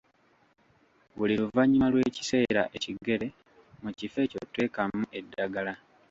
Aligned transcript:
Buli 1.17 1.33
luvanyuma 1.41 1.87
lw‘ekiseera 1.93 2.63
ekigere, 2.77 3.27
mu 3.83 3.89
kifo 3.97 4.17
ekyo 4.25 4.41
teekamu 4.53 5.03
eddagala 5.19 5.73